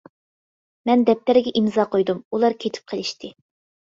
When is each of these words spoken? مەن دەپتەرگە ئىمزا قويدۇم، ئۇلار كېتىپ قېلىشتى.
مەن 0.89 1.03
دەپتەرگە 1.09 1.53
ئىمزا 1.61 1.85
قويدۇم، 1.91 2.21
ئۇلار 2.37 2.57
كېتىپ 2.65 2.91
قېلىشتى. 2.93 3.31